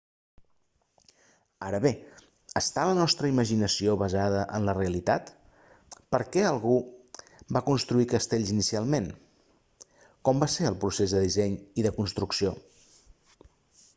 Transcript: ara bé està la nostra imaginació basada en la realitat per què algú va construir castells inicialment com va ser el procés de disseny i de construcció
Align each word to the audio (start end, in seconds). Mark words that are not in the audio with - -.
ara 1.65 1.79
bé 1.81 1.89
està 2.61 2.85
la 2.91 2.95
nostra 2.99 3.29
imaginació 3.33 3.93
basada 4.03 4.39
en 4.59 4.65
la 4.69 4.75
realitat 4.77 5.29
per 6.15 6.21
què 6.37 6.45
algú 6.53 6.79
va 7.59 7.63
construir 7.69 8.09
castells 8.15 8.55
inicialment 8.55 9.09
com 10.29 10.43
va 10.47 10.49
ser 10.55 10.67
el 10.71 10.79
procés 10.87 11.15
de 11.19 11.23
disseny 11.29 11.59
i 11.83 11.87
de 11.89 11.93
construcció 12.01 12.57